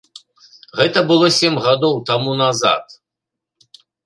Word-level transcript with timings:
Гэта 0.79 1.03
было 1.11 1.29
сем 1.39 1.53
гадоў 1.67 2.01
таму 2.09 2.31
назад. 2.43 2.97